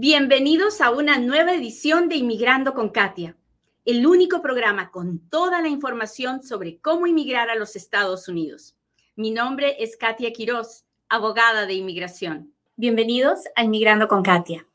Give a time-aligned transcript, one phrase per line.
[0.00, 3.36] Bienvenidos a una nueva edición de Inmigrando con Katia,
[3.84, 8.76] el único programa con toda la información sobre cómo inmigrar a los Estados Unidos.
[9.16, 12.54] Mi nombre es Katia Quiroz, abogada de inmigración.
[12.76, 14.68] Bienvenidos a Inmigrando con Katia.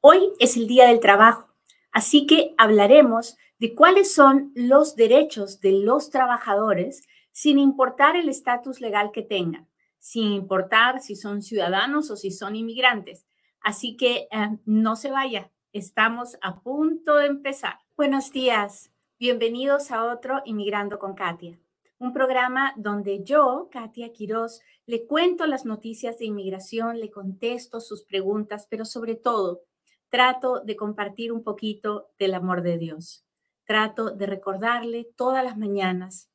[0.00, 1.50] Hoy es el Día del Trabajo,
[1.90, 8.80] así que hablaremos de cuáles son los derechos de los trabajadores sin importar el estatus
[8.80, 9.68] legal que tengan,
[9.98, 13.26] sin importar si son ciudadanos o si son inmigrantes.
[13.62, 17.78] Así que eh, no se vaya, estamos a punto de empezar.
[17.96, 18.90] Buenos días,
[19.20, 21.60] bienvenidos a otro Inmigrando con Katia,
[21.98, 28.02] un programa donde yo, Katia Quiroz, le cuento las noticias de inmigración, le contesto sus
[28.02, 29.62] preguntas, pero sobre todo
[30.08, 33.24] trato de compartir un poquito del amor de Dios.
[33.64, 36.28] Trato de recordarle todas las mañanas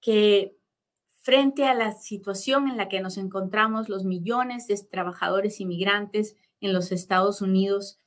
[0.00, 0.56] que
[1.20, 6.72] frente a la situación en la que nos encontramos los millones de trabajadores inmigrantes en
[6.72, 7.98] los Estados Unidos,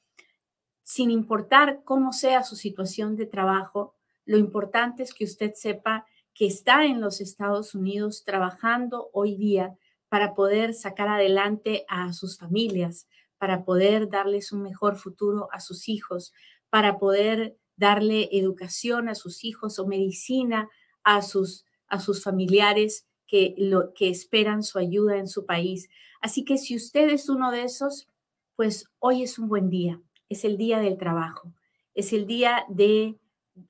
[0.82, 6.48] sin importar cómo sea su situación de trabajo, lo importante es que usted sepa que
[6.48, 9.78] está en los Estados Unidos trabajando hoy día
[10.10, 13.08] para poder sacar adelante a sus familias,
[13.38, 16.34] para poder darles un mejor futuro a sus hijos,
[16.70, 20.70] para poder darle educación a sus hijos o medicina
[21.04, 25.90] a sus a sus familiares que, lo, que esperan su ayuda en su país.
[26.22, 28.08] Así que si usted es uno de esos,
[28.56, 31.54] pues hoy es un buen día, es el día del trabajo,
[31.94, 33.18] es el día de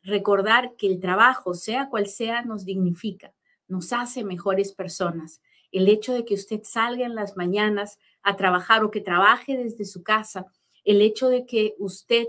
[0.03, 3.33] recordar que el trabajo, sea cual sea, nos dignifica,
[3.67, 5.41] nos hace mejores personas.
[5.72, 9.86] El hecho de que usted salga en las mañanas a trabajar o que trabaje desde
[9.86, 10.45] su casa,
[10.83, 12.28] el hecho de que usted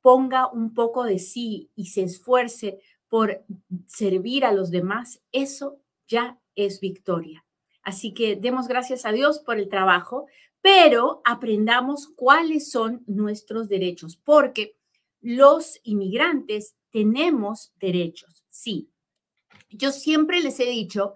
[0.00, 2.78] ponga un poco de sí y se esfuerce
[3.08, 3.44] por
[3.86, 7.44] servir a los demás, eso ya es victoria.
[7.82, 10.26] Así que demos gracias a Dios por el trabajo,
[10.64, 14.78] pero aprendamos cuáles son nuestros derechos, porque
[15.20, 18.88] los inmigrantes tenemos derechos, sí.
[19.68, 21.12] Yo siempre les he dicho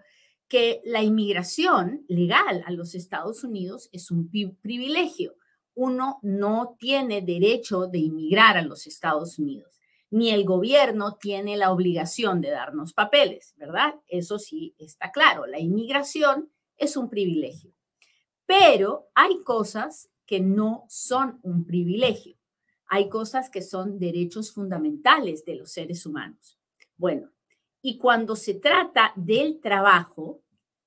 [0.49, 5.37] que la inmigración legal a los Estados Unidos es un privilegio.
[5.73, 11.71] Uno no tiene derecho de inmigrar a los Estados Unidos ni el gobierno tiene la
[11.71, 13.95] obligación de darnos papeles, ¿verdad?
[14.07, 17.78] Eso sí está claro, la inmigración es un privilegio.
[18.49, 22.35] Pero hay cosas que no son un privilegio.
[22.87, 26.59] Hay cosas que son derechos fundamentales de los seres humanos.
[26.97, 27.31] Bueno,
[27.83, 30.41] y cuando se trata del trabajo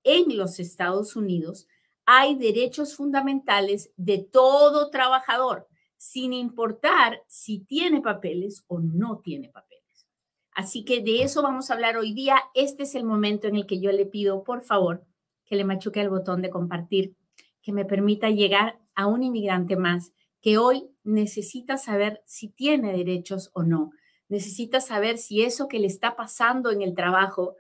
[0.03, 1.67] en los Estados Unidos,
[2.07, 5.67] hay derechos fundamentales de todo trabajador,
[5.97, 10.07] sin importar si tiene papeles o no tiene papeles.
[10.51, 12.41] Así que de eso vamos a hablar hoy día.
[12.55, 15.05] Este es el momento en el que yo le pido, por favor,
[15.45, 17.15] que le machuque el botón de compartir,
[17.61, 20.11] que me permita llegar a un inmigrante más
[20.41, 23.91] que hoy necesita saber si tiene derechos o no.
[24.27, 27.55] Necesita saber si eso que le está pasando en el trabajo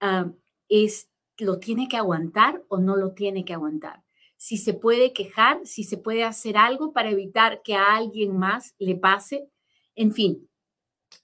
[0.00, 0.30] ah,
[0.68, 1.08] es
[1.38, 4.06] lo tiene que aguantar o no lo tiene que aguantar
[4.36, 8.74] si se puede quejar, si se puede hacer algo para evitar que a alguien más
[8.78, 9.48] le pase.
[9.94, 10.48] En fin,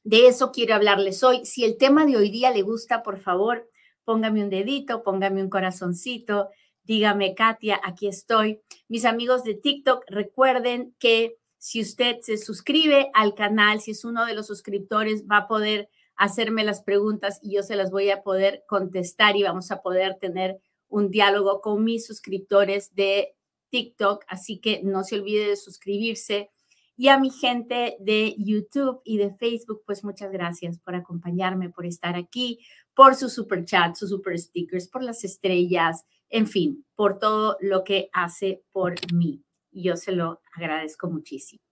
[0.02, 1.44] de eso quiero hablarles hoy.
[1.44, 3.68] Si el tema de hoy día le gusta, por favor,
[4.04, 6.48] póngame un dedito, póngame un corazoncito,
[6.84, 8.60] dígame, Katia, aquí estoy.
[8.88, 14.26] Mis amigos de TikTok, recuerden que si usted se suscribe al canal, si es uno
[14.26, 18.22] de los suscriptores, va a poder hacerme las preguntas y yo se las voy a
[18.22, 23.34] poder contestar y vamos a poder tener un diálogo con mis suscriptores de
[23.70, 26.50] TikTok, así que no se olvide de suscribirse.
[26.96, 31.86] Y a mi gente de YouTube y de Facebook, pues muchas gracias por acompañarme, por
[31.86, 32.60] estar aquí,
[32.94, 37.84] por su super chat, sus super stickers, por las estrellas, en fin, por todo lo
[37.84, 39.42] que hace por mí.
[39.70, 41.62] Yo se lo agradezco muchísimo.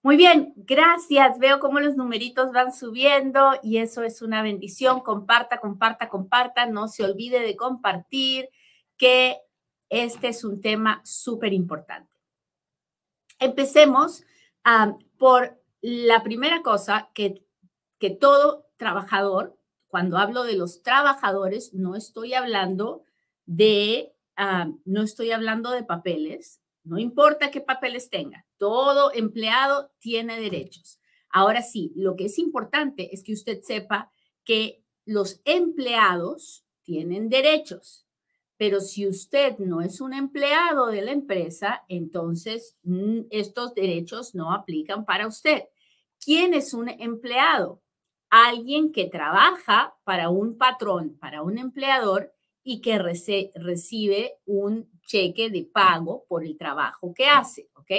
[0.00, 1.38] Muy bien, gracias.
[1.38, 5.00] Veo cómo los numeritos van subiendo y eso es una bendición.
[5.00, 6.66] Comparta, comparta, comparta.
[6.66, 8.48] No se olvide de compartir
[8.96, 9.38] que
[9.88, 12.10] este es un tema súper importante.
[13.40, 14.22] Empecemos
[15.16, 17.44] por la primera cosa que,
[17.98, 19.57] que todo trabajador,
[19.88, 23.02] cuando hablo de los trabajadores, no estoy hablando
[23.46, 24.14] de,
[24.84, 31.00] no estoy hablando de papeles, no importa qué papeles tenga, todo empleado tiene derechos.
[31.30, 34.10] Ahora sí, lo que es importante es que usted sepa
[34.44, 38.06] que los empleados tienen derechos.
[38.56, 44.52] Pero si usted no es un empleado de la empresa, entonces mm, estos derechos no
[44.52, 45.64] aplican para usted.
[46.22, 47.80] ¿Quién es un empleado?
[48.30, 55.64] Alguien que trabaja para un patrón, para un empleador y que recibe un cheque de
[55.64, 57.90] pago por el trabajo que hace, ¿ok?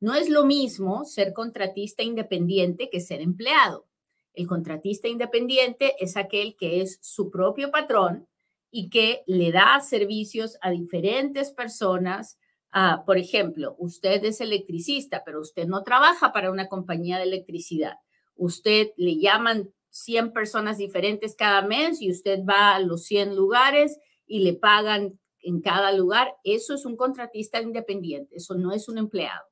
[0.00, 3.88] No es lo mismo ser contratista independiente que ser empleado.
[4.34, 8.28] El contratista independiente es aquel que es su propio patrón
[8.70, 12.38] y que le da servicios a diferentes personas.
[12.70, 17.94] Ah, por ejemplo, usted es electricista, pero usted no trabaja para una compañía de electricidad.
[18.36, 23.98] Usted le llaman 100 personas diferentes cada mes y usted va a los 100 lugares
[24.26, 26.34] y le pagan en cada lugar.
[26.42, 29.44] Eso es un contratista independiente, eso no es un empleado.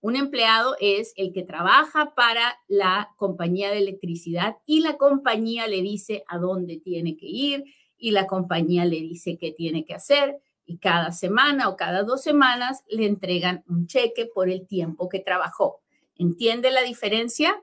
[0.00, 5.80] Un empleado es el que trabaja para la compañía de electricidad y la compañía le
[5.80, 7.64] dice a dónde tiene que ir
[7.96, 12.22] y la compañía le dice qué tiene que hacer y cada semana o cada dos
[12.22, 15.80] semanas le entregan un cheque por el tiempo que trabajó.
[16.16, 17.62] ¿Entiende la diferencia?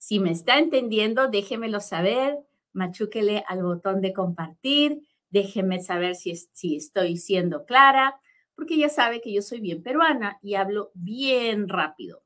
[0.00, 2.38] Si me está entendiendo, déjemelo saber,
[2.72, 8.18] machúquele al botón de compartir, déjeme saber si, si estoy siendo clara
[8.54, 12.22] porque ya sabe que yo soy bien peruana y hablo bien rápido.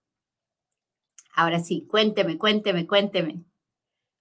[1.32, 3.44] Ahora sí, cuénteme, cuénteme, cuénteme.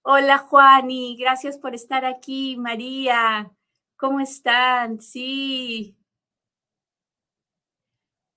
[0.01, 2.57] Hola Juani, gracias por estar aquí.
[2.57, 3.51] María,
[3.97, 4.99] ¿cómo están?
[4.99, 5.95] Sí.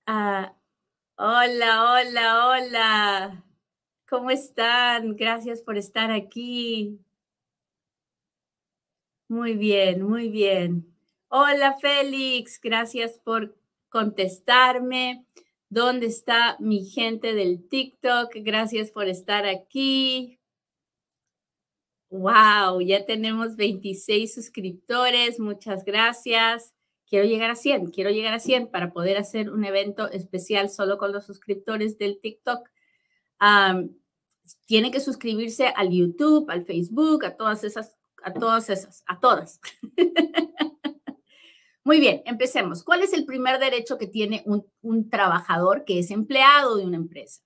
[0.07, 0.55] Ah,
[1.17, 3.46] hola, hola, hola.
[4.09, 5.17] ¿Cómo están?
[5.17, 7.01] Gracias por estar aquí.
[9.29, 10.95] Muy bien, muy bien.
[11.27, 13.57] Hola Félix, gracias por
[13.89, 15.27] contestarme.
[15.69, 18.31] ¿Dónde está mi gente del TikTok?
[18.37, 20.39] Gracias por estar aquí.
[22.09, 25.41] Wow, ya tenemos 26 suscriptores.
[25.41, 26.73] Muchas gracias.
[27.09, 30.97] Quiero llegar a 100, quiero llegar a 100 para poder hacer un evento especial solo
[30.97, 32.69] con los suscriptores del TikTok.
[34.67, 39.61] Tiene que suscribirse al YouTube, al Facebook, a todas esas, a todas esas, a todas.
[41.87, 42.83] Muy bien, empecemos.
[42.83, 47.43] ¿Cuál es el primer derecho que tiene un, trabajador que es empleado de una empresa?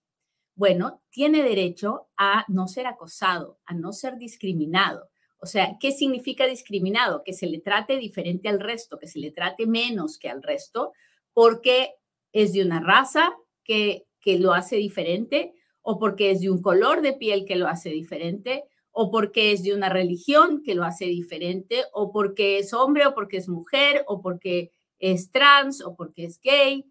[0.54, 5.10] Bueno, tiene derecho a no ser acosado, a no ser discriminado.
[5.40, 7.22] O sea, ¿qué significa discriminado?
[7.22, 10.92] Que se le trate diferente al resto, que se le trate menos que al resto,
[11.34, 11.96] porque
[12.32, 17.02] es de una raza que, que lo hace diferente, o porque es de un color
[17.02, 21.06] de piel que lo hace diferente, o porque es de una religión que lo hace
[21.06, 26.24] diferente, o porque es hombre, o porque es mujer, o porque es trans, o porque
[26.24, 26.84] es gay,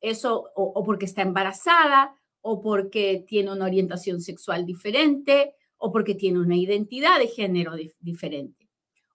[0.00, 6.40] eso, o, porque está embarazada, o porque tiene una orientación sexual diferente, o porque tiene
[6.40, 8.68] una identidad de género diferente,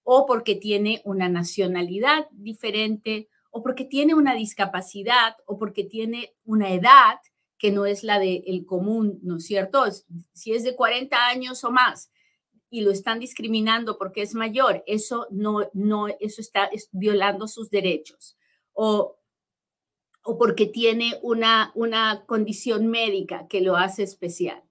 [0.04, 6.72] o porque tiene una nacionalidad diferente, o porque tiene una discapacidad, o porque tiene una
[6.72, 7.18] edad
[7.58, 9.84] que no es la del común, ¿no es cierto?
[10.34, 12.12] Si es de 40 años o más
[12.70, 18.38] y lo están discriminando porque es mayor, eso no, no, eso está violando sus derechos.
[18.74, 19.18] O,
[20.24, 24.64] o porque tiene una, una condición médica que lo hace especial.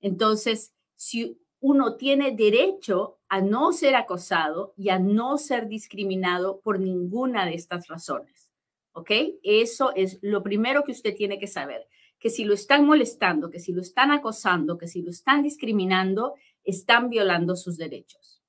[0.00, 6.78] Entonces, si uno tiene derecho a no ser acosado y a no ser discriminado por
[6.78, 8.50] ninguna de estas razones.
[8.92, 9.10] ¿Ok?
[9.42, 11.88] Eso es lo primero que usted tiene que saber
[12.18, 16.34] que si lo están molestando, que si lo están acosando, que si lo están discriminando,
[16.64, 18.42] están violando sus derechos.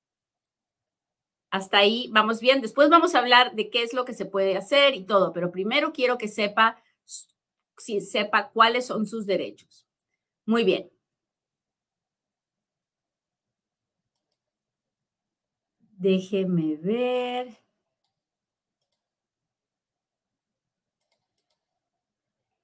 [1.51, 2.61] Hasta ahí vamos bien.
[2.61, 5.51] Después vamos a hablar de qué es lo que se puede hacer y todo, pero
[5.51, 6.81] primero quiero que sepa,
[7.77, 9.85] si sepa cuáles son sus derechos.
[10.45, 10.89] Muy bien.
[15.97, 17.57] Déjeme ver.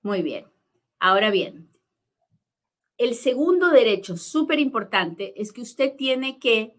[0.03, 0.54] Muy bien.
[0.99, 1.69] Ahora bien,
[2.97, 6.75] el segundo derecho súper importante es que usted tiene que,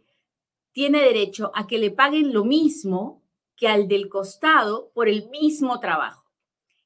[0.72, 3.22] tiene derecho a que le paguen lo mismo
[3.56, 6.30] que al del costado por el mismo trabajo.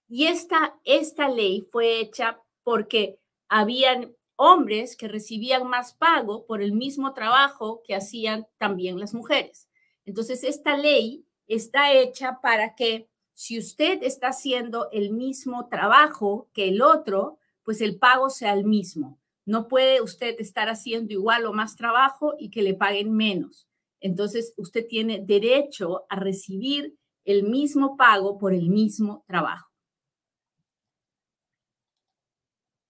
[0.08, 6.72] Y esta, esta ley fue hecha porque habían hombres que recibían más pago por el
[6.72, 9.68] mismo trabajo que hacían también las mujeres.
[10.06, 13.09] Entonces, esta ley está hecha para que
[13.40, 18.66] si usted está haciendo el mismo trabajo que el otro, pues el pago sea el
[18.66, 19.18] mismo.
[19.46, 23.66] No puede usted estar haciendo igual o más trabajo y que le paguen menos.
[23.98, 29.70] Entonces, usted tiene derecho a recibir el mismo pago por el mismo trabajo.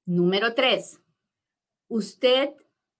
[0.04, 1.00] Número tres,
[1.86, 2.50] usted,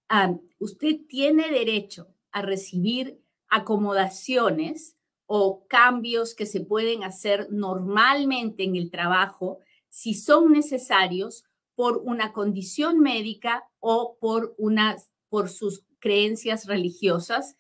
[0.09, 4.97] ah, usted tiene derecho a recibir acomodaciones
[5.33, 11.45] o cambios que se pueden hacer normalmente en el trabajo si son necesarios
[11.77, 17.55] por una condición médica o por, unas, por sus creencias religiosas,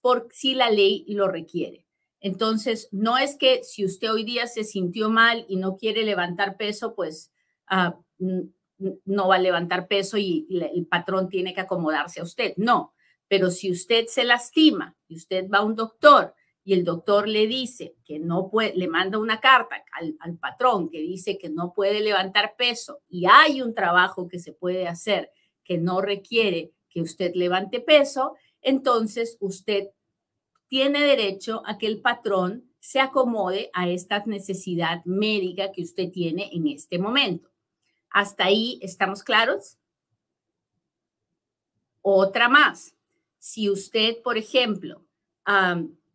[0.00, 1.86] por si la ley lo requiere.
[2.20, 6.56] Entonces, no es que si usted hoy día se sintió mal y no quiere levantar
[6.56, 7.30] peso, pues
[7.66, 12.54] ah, no va a levantar peso y el patrón tiene que acomodarse a usted.
[12.56, 12.94] No,
[13.28, 17.46] pero si usted se lastima y usted va a un doctor y el doctor le
[17.46, 21.72] dice que no puede, le manda una carta al, al, patrón que dice que no
[21.72, 25.30] puede levantar peso y hay un trabajo que se puede hacer
[25.64, 29.88] que no requiere que usted levante peso, entonces usted
[30.66, 36.50] tiene derecho a que el patrón se acomode a esta necesidad médica que usted tiene
[36.52, 37.50] en este momento.
[38.10, 39.78] ¿Hasta ahí estamos claros?
[42.02, 42.94] Otra más.
[43.38, 45.04] Si usted, por ejemplo,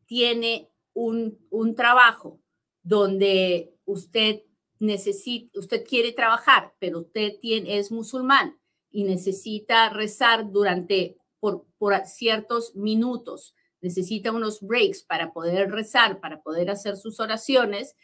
[0.05, 2.39] tiene un, un, trabajo
[2.83, 4.43] donde usted
[4.79, 8.59] necesita, usted quiere trabajar, pero usted tiene, es musulmán
[8.91, 16.41] y necesita rezar durante por, por ciertos minutos, necesita unos breaks para poder rezar, para
[16.41, 17.95] poder hacer sus oraciones,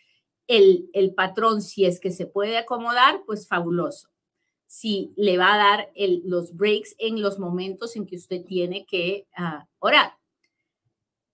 [0.48, 4.10] el, el patrón, si es que se puede acomodar, pues fabuloso.
[4.68, 8.86] Si le va a dar el, los breaks en los momentos en que usted tiene
[8.86, 10.21] que uh, orar.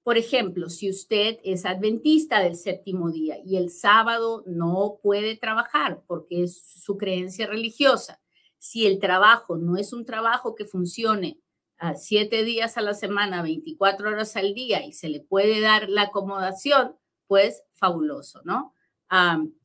[0.08, 6.02] Por ejemplo, si usted es adventista del séptimo día y el sábado no puede trabajar
[6.08, 8.22] porque es su creencia religiosa,
[8.58, 11.42] si el trabajo no es un trabajo que funcione
[11.78, 15.90] a siete días a la semana, 24 horas al día y se le puede dar
[15.90, 16.96] la acomodación,
[17.28, 18.74] pues fabuloso, ¿no?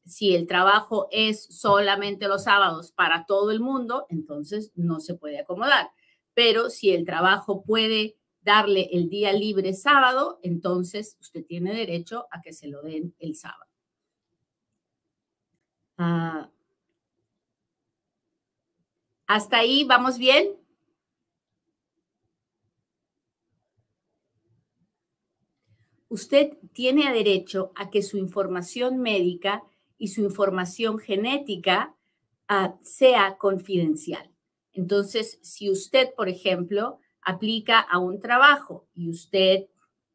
[0.04, 5.38] si el trabajo es solamente los sábados para todo el mundo, entonces no se puede
[5.38, 5.92] acomodar.
[6.34, 12.40] Pero si el trabajo puede darle el día libre sábado, entonces usted tiene derecho a
[12.40, 13.70] que se lo den el sábado.
[15.98, 16.50] Ah,
[19.26, 20.56] ¿Hasta ahí vamos bien?
[26.08, 29.62] Usted tiene derecho a que su información médica
[29.96, 31.96] y su información genética
[32.48, 34.30] ah, sea confidencial.
[34.74, 39.66] Entonces, si usted, por ejemplo, aplica a un trabajo y usted,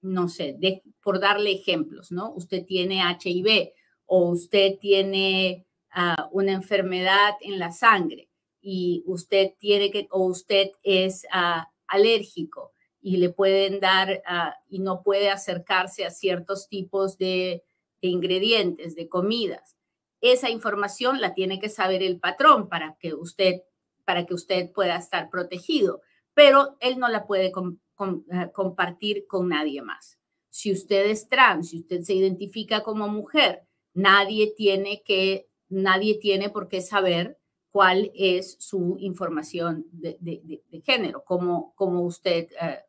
[0.01, 0.57] no sé,
[1.01, 2.33] por darle ejemplos, ¿no?
[2.33, 3.71] Usted tiene HIV
[4.05, 8.29] o usted tiene ah, una enfermedad en la sangre
[8.61, 14.79] y usted tiene que, o usted es ah, alérgico y le pueden dar ah, y
[14.79, 17.63] no puede acercarse a ciertos tipos de,
[18.01, 19.77] de ingredientes, de comidas.
[20.19, 23.61] Esa información la tiene que saber el patrón para que usted,
[24.03, 26.01] para que usted pueda estar protegido
[26.37, 30.19] pero él no la puede eh, compartir con nadie más.
[30.51, 33.63] Si usted es trans, si usted se identifica como mujer,
[33.95, 37.39] nadie tiene que, nadie tiene por qué saber
[37.71, 42.83] cuál es su información de, género, cómo, usted, eh,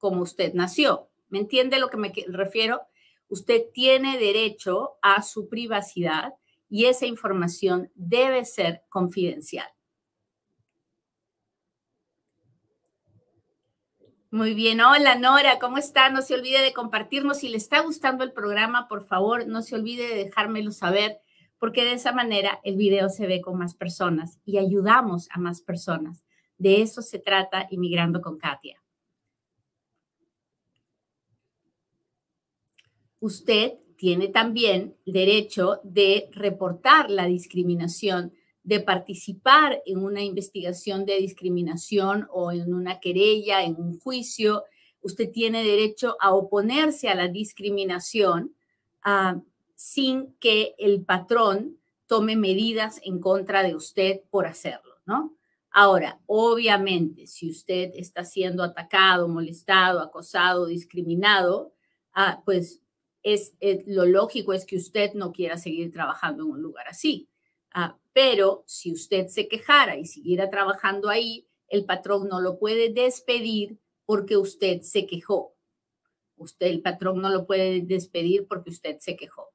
[0.00, 1.08] usted nació.
[1.28, 2.82] ¿Me entiende lo que me refiero?
[3.26, 6.34] Usted tiene derecho a su privacidad
[6.68, 9.66] y esa información debe ser confidencial.
[14.32, 16.08] Muy bien, hola Nora, ¿cómo está?
[16.08, 17.40] No se olvide de compartirnos.
[17.40, 21.20] Si le está gustando el programa, por favor, no se olvide de dejármelo saber,
[21.58, 25.60] porque de esa manera el video se ve con más personas y ayudamos a más
[25.60, 26.24] personas.
[26.56, 28.82] De eso se trata Inmigrando con Katia.
[33.20, 38.32] Usted tiene también derecho de reportar la discriminación
[38.64, 44.64] de participar en una investigación de discriminación o en una querella, en un juicio.
[45.00, 48.54] Usted tiene derecho a oponerse a la discriminación
[49.02, 49.40] ah,
[49.74, 55.36] sin que el patrón tome medidas en contra de usted por hacerlo, ¿no?
[55.70, 61.72] Ahora, obviamente, si usted está siendo atacado, molestado, acosado, discriminado,
[62.12, 62.80] ah, pues
[63.22, 63.54] es,
[63.86, 67.28] lo lógico es que usted no quiera seguir trabajando en un lugar así.
[67.74, 72.92] Ah, pero si usted se quejara y siguiera trabajando ahí, el patrón no lo puede
[72.92, 75.54] despedir porque usted se quejó.
[76.36, 79.48] Usted, el patrón no lo puede despedir porque usted se quejó.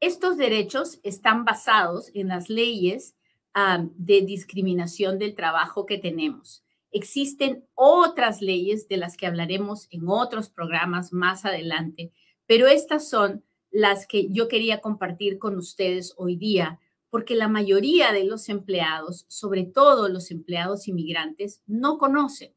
[0.00, 3.16] Estos derechos están basados en las leyes
[3.54, 6.64] ah, de discriminación del trabajo que tenemos.
[6.92, 12.12] Existen otras leyes de las que hablaremos en otros programas más adelante,
[12.46, 16.78] pero estas son las que yo quería compartir con ustedes hoy día
[17.10, 22.54] porque la mayoría de los empleados, sobre todo los empleados inmigrantes, no conocen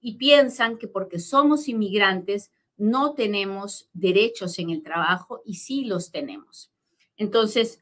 [0.00, 6.10] y piensan que porque somos inmigrantes no tenemos derechos en el trabajo y sí los
[6.12, 6.70] tenemos.
[7.16, 7.80] Entonces,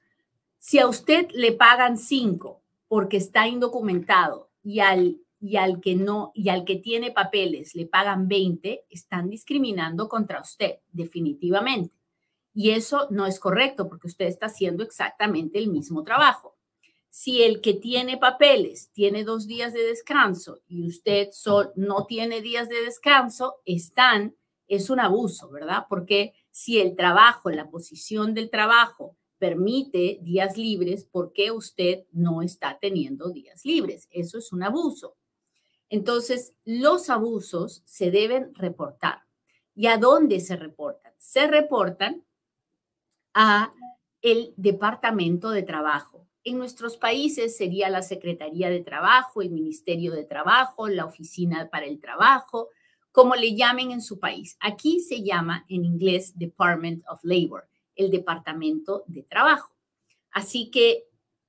[0.59, 6.33] si a usted le pagan cinco porque está indocumentado y al, y al que no
[6.35, 11.96] y al que tiene papeles le pagan 20, están discriminando contra usted definitivamente.
[12.59, 16.57] Y eso no es correcto porque usted está haciendo exactamente el mismo trabajo.
[17.11, 21.29] Si el que tiene papeles tiene dos días de descanso y usted
[21.75, 24.37] no tiene días de descanso, están,
[24.69, 25.85] es un abuso, ¿verdad?
[25.87, 32.41] Porque si el trabajo, la posición del trabajo permite días libres, ¿por qué usted no
[32.41, 34.09] está teniendo días libres?
[34.11, 35.15] Eso es un abuso.
[35.91, 39.25] Entonces, los abusos se deben reportar.
[39.75, 41.13] ¿Y a dónde se reportan?
[41.19, 42.25] Se reportan
[43.39, 43.71] a
[44.23, 46.27] el Departamento de Trabajo.
[46.43, 51.85] En nuestros países sería la Secretaría de Trabajo, el Ministerio de Trabajo, la Oficina para
[51.85, 52.71] el Trabajo,
[53.13, 54.57] como le llamen en su país.
[54.59, 59.75] Aquí se llama en inglés Department of Labor, el Departamento de Trabajo.
[60.31, 61.05] Así que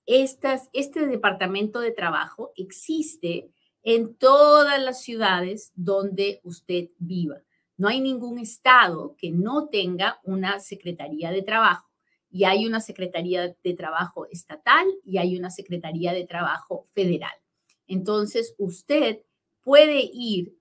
[0.06, 3.50] estas, este Departamento de Trabajo existe
[3.82, 7.38] en todas las ciudades donde usted viva.
[7.78, 11.88] No hay ningún estado que no tenga una Secretaría de Trabajo
[12.30, 17.34] y hay una Secretaría de Trabajo estatal y hay una Secretaría de Trabajo federal.
[17.88, 19.20] Entonces, usted
[19.62, 20.58] puede ir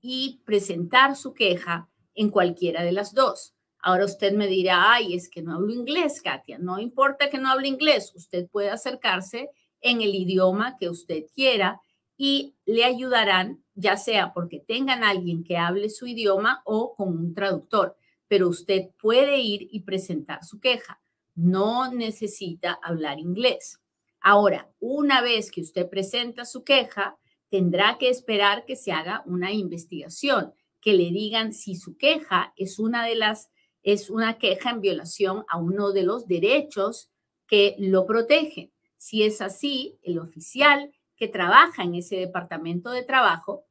[0.00, 3.54] y presentar su queja en cualquiera de las dos.
[3.78, 6.58] Ahora usted me dirá, ay, es que no hablo inglés, Katia.
[6.58, 11.80] No importa que no hable inglés, usted puede acercarse en el idioma que usted quiera
[12.22, 17.32] y le ayudarán, ya sea porque tengan alguien que hable su idioma o con un
[17.32, 17.96] traductor,
[18.28, 21.00] pero usted puede ir y presentar su queja.
[21.34, 23.80] No necesita hablar inglés.
[24.20, 27.16] Ahora, una vez que usted presenta su queja,
[27.48, 32.78] tendrá que esperar que se haga una investigación, que le digan si su queja es
[32.78, 33.48] una de las
[33.82, 37.10] es una queja en violación a uno de los derechos
[37.46, 38.70] que lo protegen.
[38.98, 43.66] Si es así, el oficial que trabaja en ese departamento de trabajo,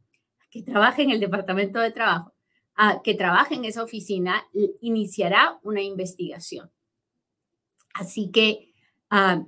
[0.51, 2.31] que trabaja en el departamento de trabajo,
[3.03, 4.45] que trabaja en esa oficina,
[4.81, 6.69] iniciará una investigación.
[7.95, 8.71] Así que
[9.09, 9.43] ah,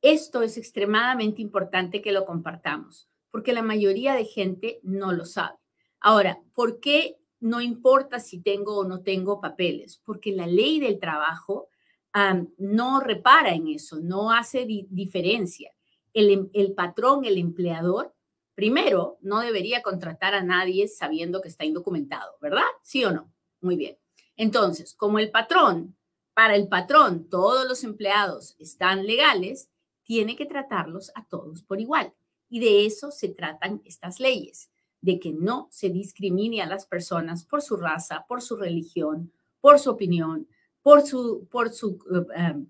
[0.00, 5.58] esto es extremadamente importante que lo compartamos, porque la mayoría de gente no lo sabe.
[6.00, 10.00] Ahora, ¿por qué no importa si tengo o no tengo papeles?
[10.02, 11.68] Porque la ley del trabajo
[12.14, 15.74] ah, no repara en eso, no hace diferencia.
[16.14, 18.14] Em, el, patrón, el empleador,
[18.54, 22.62] primero, no debería contratar a nadie sabiendo que está indocumentado, ¿verdad?
[22.82, 23.32] ¿Sí o no?
[23.60, 23.98] Muy bien.
[24.36, 25.96] Entonces, como el patrón,
[26.32, 29.70] para el patrón, todos los empleados están legales,
[30.04, 32.12] tiene que tratarlos a todos por igual.
[32.48, 37.44] Y de eso se tratan estas leyes, de que no se discrimine a las personas
[37.44, 40.46] por su raza, por su religión, por su opinión,
[40.80, 42.66] por su, por su, eh, em,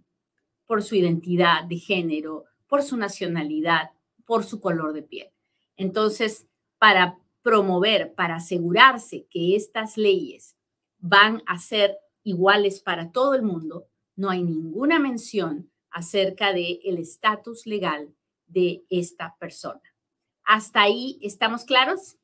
[0.67, 3.93] por su identidad de género, por su nacionalidad,
[4.25, 5.31] por su color de piel.
[5.77, 6.49] Entonces,
[6.81, 10.57] para promover, para asegurarse que estas leyes
[10.99, 16.99] van a ser iguales para todo el mundo, no hay ninguna mención acerca del el
[16.99, 18.13] estatus legal
[18.49, 19.95] de esta persona.
[20.43, 22.17] ¿Hasta ahí estamos claros?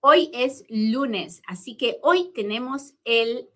[0.00, 3.48] Hoy es lunes, así que hoy tenemos el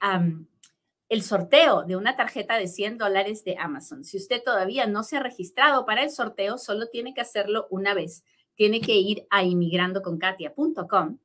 [1.08, 4.04] el sorteo de una tarjeta de 100 dólares de Amazon.
[4.04, 7.94] Si usted todavía no se ha registrado para el sorteo, solo tiene que hacerlo una
[7.94, 8.24] vez.
[8.54, 11.18] Tiene que ir a inmigrandoconkatia.com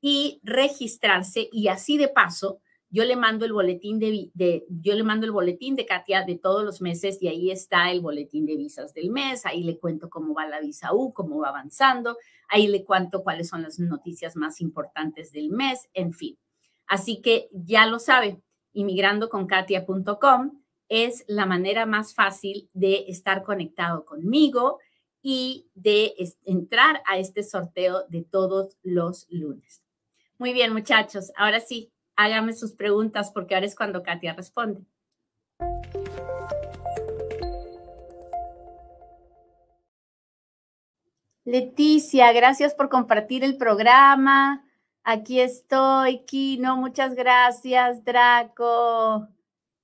[0.00, 2.60] y registrarse y así de paso
[2.92, 6.62] yo le mando el boletín de, yo le mando el boletín de Katia de todos
[6.62, 10.34] los meses y ahí está el boletín de visas del mes, ahí le cuento cómo
[10.34, 12.18] va la visa U, cómo va avanzando,
[12.48, 16.36] ahí le cuento cuáles son las noticias más importantes del mes, en fin.
[16.86, 18.42] Así que ya lo sabe,
[18.72, 24.78] inmigrandoconkatia.com es la manera más fácil de estar conectado conmigo
[25.22, 29.82] y de entrar a este sorteo de todos los lunes.
[30.38, 31.32] Muy bien, muchachos.
[31.36, 34.84] Ahora sí, háganme sus preguntas porque ahora es cuando Katia responde.
[41.44, 44.64] Leticia, gracias por compartir el programa.
[45.04, 49.28] Aquí estoy, Kino, muchas gracias, Draco.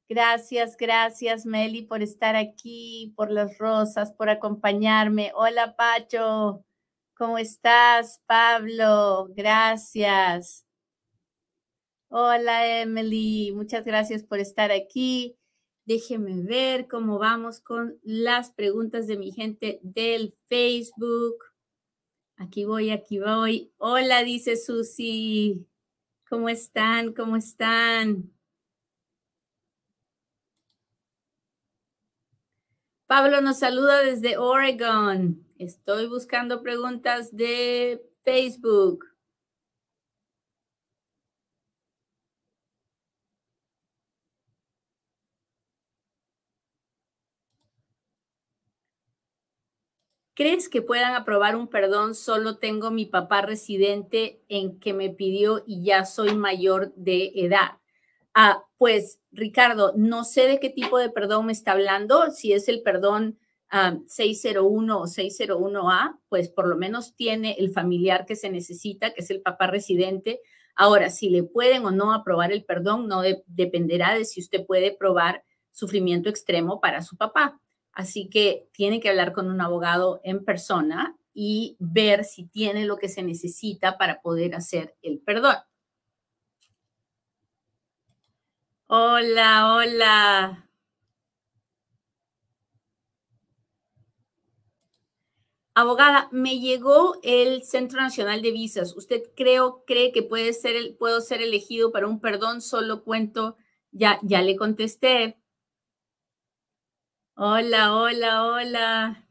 [0.09, 5.33] Gracias, gracias, Meli, por estar aquí, por las rosas, por acompañarme.
[5.35, 6.65] Hola, Pacho.
[7.17, 9.29] ¿Cómo estás, Pablo?
[9.35, 10.65] Gracias.
[12.11, 13.53] Hola, Emily.
[13.53, 15.37] Muchas gracias por estar aquí.
[15.85, 21.48] Déjeme ver cómo vamos con las preguntas de mi gente del Facebook.
[22.39, 23.73] Aquí voy, aquí voy.
[23.79, 25.67] Hola, dice Susi.
[26.29, 27.13] ¿Cómo están?
[27.13, 28.31] ¿Cómo están?
[33.09, 35.45] Pablo nos saluda desde Oregon.
[35.59, 39.05] Estoy buscando preguntas de Facebook.
[50.39, 52.15] ¿Crees que puedan aprobar un perdón?
[52.15, 57.79] Solo tengo mi papá residente en que me pidió y ya soy mayor de edad.
[58.35, 62.69] Ah, pues Ricardo, no sé de qué tipo de perdón me está hablando, si es
[62.69, 63.37] el perdón
[64.07, 69.23] 601 ah, o 601A, pues por lo menos tiene el familiar que se necesita, que
[69.23, 70.41] es el papá residente.
[70.77, 74.97] Ahora, si le pueden o no aprobar el perdón, no dependerá de si usted puede
[74.97, 77.61] probar sufrimiento extremo para su papá.
[77.93, 82.97] Así que tiene que hablar con un abogado en persona y ver si tiene lo
[82.99, 85.57] que se necesita para poder hacer el perdón.
[88.89, 90.69] Hola, hola.
[95.75, 98.97] Abogada, me llegó el Centro Nacional de Visas.
[98.97, 102.61] ¿Usted cree que puede ser, puedo ser elegido para un perdón?
[102.61, 103.57] Solo cuento,
[103.93, 105.39] ya, ya le contesté.
[107.41, 109.25] Hola, hola, hola.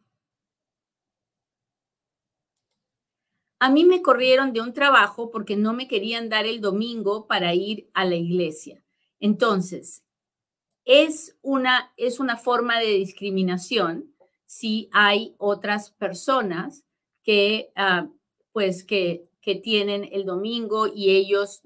[3.60, 7.54] A mí me corrieron de un trabajo porque no me querían dar el domingo para
[7.54, 8.82] ir a la iglesia.
[9.20, 10.06] Entonces,
[10.86, 14.16] es una, es una forma de discriminación
[14.46, 16.86] si hay otras personas
[17.24, 18.08] que, ah,
[18.54, 21.62] pues, que, que tienen el domingo y ellos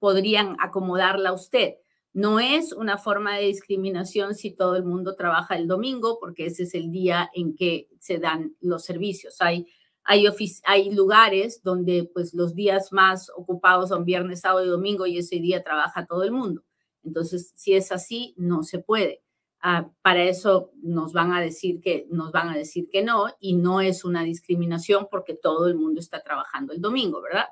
[0.00, 1.76] podrían acomodarla a usted.
[2.14, 6.62] No es una forma de discriminación si todo el mundo trabaja el domingo, porque ese
[6.62, 9.40] es el día en que se dan los servicios.
[9.40, 9.66] Hay,
[10.04, 10.28] hay,
[10.64, 15.40] hay lugares donde pues, los días más ocupados son viernes, sábado y domingo y ese
[15.40, 16.62] día trabaja todo el mundo.
[17.02, 19.24] Entonces, si es así, no se puede.
[19.60, 23.54] Ah, para eso nos van a decir que nos van a decir que no y
[23.54, 27.46] no es una discriminación porque todo el mundo está trabajando el domingo, ¿verdad?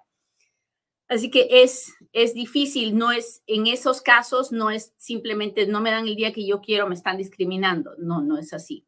[1.13, 5.91] Así que es, es difícil, no es, en esos casos no es simplemente, no me
[5.91, 7.95] dan el día que yo quiero, me están discriminando.
[7.99, 8.87] No, no es así.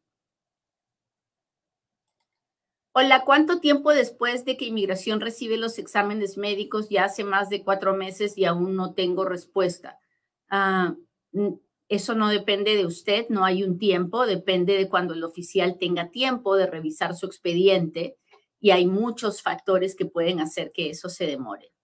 [2.93, 6.89] Hola, ¿cuánto tiempo después de que inmigración recibe los exámenes médicos?
[6.89, 9.99] Ya hace más de cuatro meses y aún no tengo respuesta.
[10.49, 10.95] Ah,
[11.89, 16.09] eso no depende de usted, no hay un tiempo, depende de cuando el oficial tenga
[16.09, 18.17] tiempo de revisar su expediente
[18.59, 21.74] y hay muchos factores que pueden hacer que eso se demore.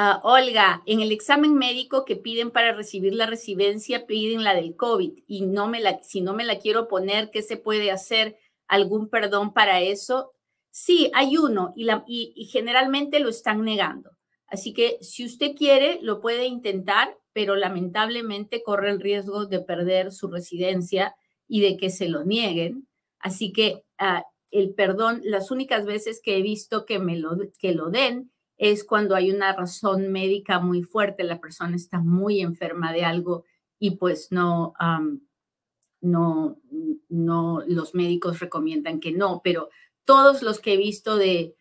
[0.00, 4.76] Ah, Olga, en el examen médico que piden para recibir la residencia, piden la del
[4.76, 8.36] COVID y no me la, si no me la quiero poner, ¿qué se puede hacer?
[8.68, 10.30] ¿Algún perdón para eso?
[10.70, 14.12] Sí, hay uno y, generalmente lo están negando.
[14.46, 20.12] Así que si usted quiere, lo puede intentar, pero lamentablemente corre el riesgo de perder
[20.12, 21.16] su residencia
[21.48, 22.86] y de que se lo nieguen.
[23.18, 27.72] Así que ah, el perdón, las únicas veces que he visto que me lo, que
[27.72, 32.92] lo den es cuando hay una razón médica muy fuerte, la persona está muy enferma
[32.92, 33.44] de algo
[33.78, 34.74] y pues no,
[36.00, 36.58] no,
[37.08, 39.70] no, los médicos recomiendan que no, pero
[40.04, 41.54] todos los que he visto de,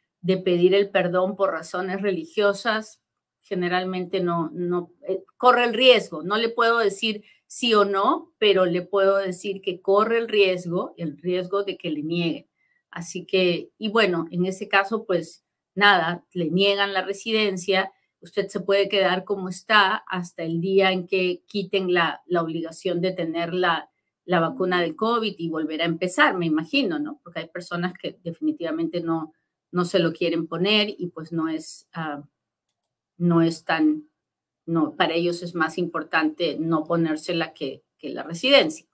[0.44, 3.00] pedir el perdón por razones religiosas,
[3.42, 6.22] generalmente no, no, eh, corre el riesgo.
[6.22, 10.94] No le puedo decir sí o no, pero le puedo decir que corre el riesgo,
[10.98, 12.48] el riesgo de que le nieguen.
[12.92, 15.46] Así que, y bueno, en ese caso, pues
[15.78, 21.08] nada, le niegan la residencia, usted se puede quedar como está hasta el día en
[21.08, 23.90] que quiten la, la obligación de tener la,
[24.26, 27.20] la vacuna del COVID y volver a empezar, me imagino, ¿no?
[27.24, 29.34] Porque hay personas que definitivamente no,
[29.72, 32.24] no se lo quieren poner y pues no es, ah,
[33.18, 34.10] no es tan,
[34.66, 38.86] no, para ellos es más importante no ponérsela que, que la residencia.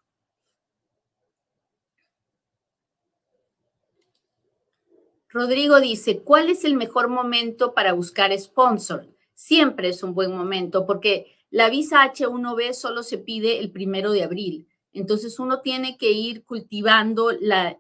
[5.34, 9.08] Rodrigo dice, ¿cuál es el mejor momento para buscar sponsor?
[9.34, 14.24] Siempre es un buen momento porque la visa H1B solo se pide el primero de
[14.24, 14.68] abril.
[14.92, 17.76] Entonces uno tiene que ir cultivando la,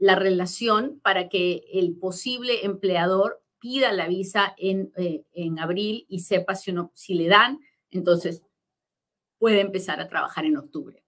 [0.00, 6.56] relación para que el posible empleador pida la visa en, eh, en, abril y sepa
[6.56, 7.60] si, uno, si le dan,
[7.92, 8.42] entonces
[9.38, 11.04] puede empezar a trabajar en octubre.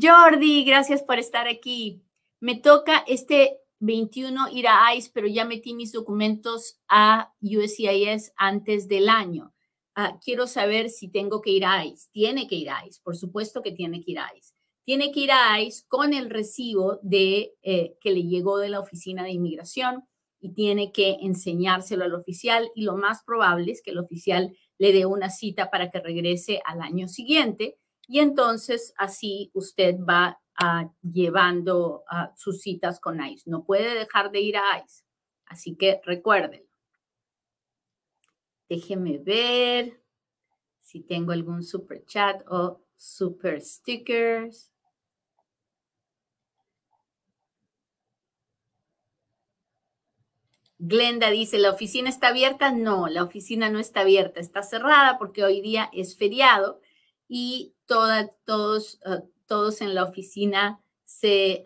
[0.00, 2.04] Jordi, gracias por estar aquí.
[2.38, 8.88] Me toca este 21 ir a ICE, pero ya metí mis documentos a USCIS antes
[8.88, 9.52] del año.
[9.94, 12.08] Ah, quiero saber si tengo que ir a ICE.
[12.12, 14.54] Tiene que ir a ICE, por supuesto que tiene que ir a ICE.
[14.84, 18.80] Tiene que ir a ICE con el recibo de, eh, que le llegó de la
[18.80, 20.04] oficina de inmigración
[20.40, 24.92] y tiene que enseñárselo al oficial y lo más probable es que el oficial le
[24.92, 30.90] dé una cita para que regrese al año siguiente y entonces así usted va ah,
[31.02, 33.50] llevando ah, sus citas con ICE.
[33.50, 35.04] No puede dejar de ir a ICE.
[35.46, 36.62] Así que recuerden,
[38.70, 40.00] Déjeme ver
[40.80, 44.70] si tengo algún super chat o super stickers.
[50.78, 52.70] Glenda dice, ¿la oficina está abierta?
[52.70, 56.80] No, la oficina no está abierta, está cerrada porque hoy día es feriado
[57.28, 61.64] y todos, ah, todos en la oficina se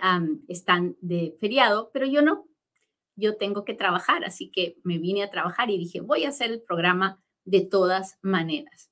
[0.48, 2.48] están de feriado, pero yo no.
[3.14, 6.50] Yo tengo que trabajar, así que me vine a trabajar y dije, voy a hacer
[6.50, 8.90] el programa de todas maneras.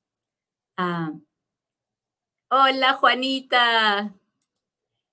[0.76, 1.14] Ah,
[2.50, 4.14] hola, Juanita.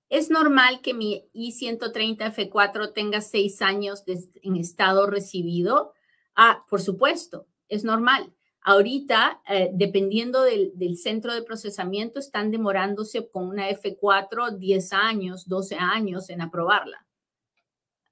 [0.09, 4.03] ¿Es normal que mi I-130F4 tenga seis años
[4.43, 5.93] en estado recibido?
[6.35, 8.33] Ah, por supuesto, es normal.
[8.69, 15.75] Ahorita, eh, dependiendo del, centro de procesamiento, están demorándose con una F4 10 años, 12
[15.77, 17.03] años en aprobarla.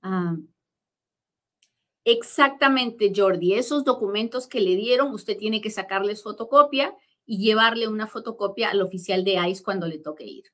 [0.02, 0.36] Ah,
[2.04, 3.54] exactamente, Jordi.
[3.54, 6.96] Esos documentos que le dieron, usted tiene que sacarles fotocopia
[7.28, 10.46] y llevarle una fotocopia al oficial de ICE cuando le toque ir.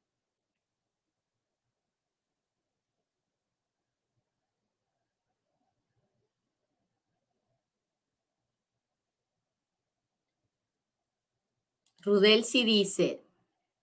[12.04, 13.24] Rudelsi dice,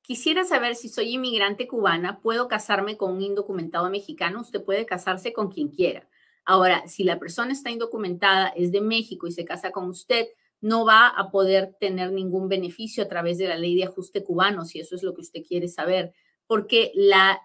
[0.02, 4.42] quisiera saber si soy inmigrante cubana, ¿puedo casarme con un indocumentado mexicano?
[4.42, 6.06] Usted puede casarse con quien quiera.
[6.44, 10.26] Ahora, si la persona está indocumentada, es de México y se casa con usted,
[10.60, 14.66] no va a poder tener ningún beneficio a través de la ley de ajuste cubano,
[14.66, 16.12] si eso es lo que usted quiere saber,
[16.46, 16.92] porque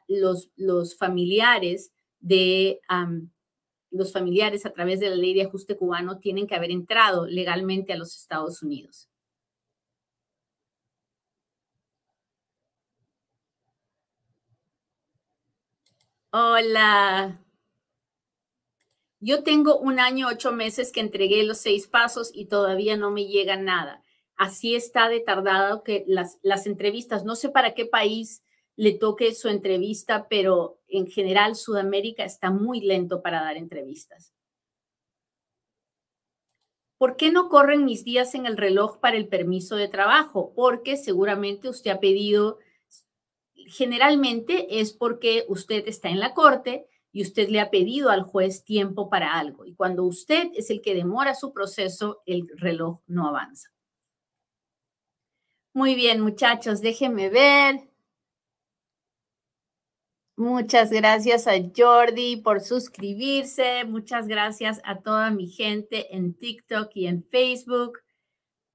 [0.07, 2.81] los familiares de
[3.91, 7.93] los familiares a través de la ley de ajuste cubano tienen que haber entrado legalmente
[7.93, 9.07] a los Estados Unidos.
[16.37, 17.39] Hola.
[19.21, 23.27] Yo tengo un año, ocho meses que entregué los seis pasos y todavía no me
[23.27, 24.03] llega nada.
[24.35, 28.43] Así está de tardado que las, las entrevistas, no sé para qué país
[28.75, 34.33] le toque su entrevista, pero en general Sudamérica está muy lento para dar entrevistas.
[36.97, 40.51] ¿Por qué no corren mis días en el reloj para el permiso de trabajo?
[40.53, 42.59] Porque seguramente usted ha pedido
[43.67, 48.63] generalmente es porque usted está en la corte y usted le ha pedido al juez
[48.63, 49.65] tiempo para algo.
[49.65, 53.69] Y cuando usted es el que demora su proceso, el reloj no avanza.
[55.73, 57.89] Muy bien, muchachos, déjenme ver.
[60.37, 63.85] Muchas gracias a Jordi por suscribirse.
[63.85, 67.99] Muchas gracias a toda mi gente en TikTok y en Facebook.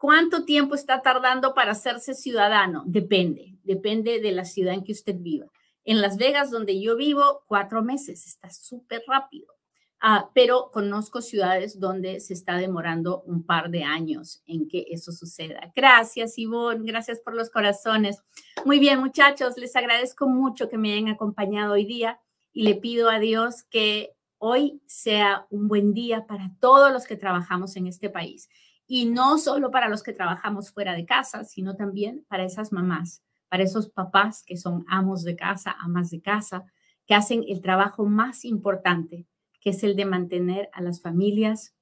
[0.00, 2.84] ¿Cuánto tiempo está tardando para hacerse ciudadano?
[2.86, 5.44] Depende, depende de la ciudad en que usted viva.
[5.84, 9.52] En Las Vegas, donde yo vivo, cuatro meses, está súper rápido.
[10.00, 15.12] Ah, pero conozco ciudades donde se está demorando un par de años en que eso
[15.12, 15.70] suceda.
[15.76, 18.22] Gracias, Ivonne, gracias por los corazones.
[18.64, 22.18] Muy bien, muchachos, les agradezco mucho que me hayan acompañado hoy día
[22.54, 27.16] y le pido a Dios que hoy sea un buen día para todos los que
[27.16, 28.48] trabajamos en este país
[28.92, 33.22] y no solo para los que trabajamos fuera de casa, sino también para esas mamás,
[33.48, 36.64] para esos papás que son amos de casa, amas de casa,
[37.06, 39.28] que hacen el trabajo más importante,
[39.60, 41.76] que es el de mantener a las familias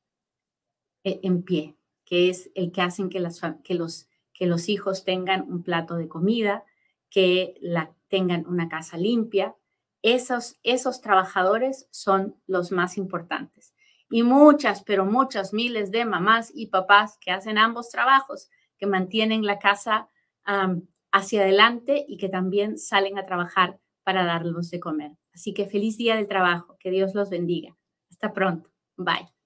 [1.03, 5.05] eh, en pie, que es el que hacen que, las, que, los, que los hijos
[5.05, 6.65] tengan un plato de comida,
[7.09, 9.57] que la, tengan una casa limpia.
[10.03, 13.73] Esos, esos trabajadores son los más importantes
[14.11, 19.45] y muchas, pero muchas miles de mamás y papás que hacen ambos trabajos, que mantienen
[19.45, 20.09] la casa
[21.13, 25.13] hacia adelante y que también salen a trabajar para darlos de comer.
[25.35, 27.77] Así que feliz día del trabajo, que Dios los bendiga.
[28.11, 28.71] Hasta pronto.
[28.97, 29.38] Bye.